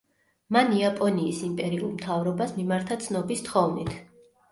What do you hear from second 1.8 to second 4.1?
მთავრობას მიმართა ცნობის თხოვნით.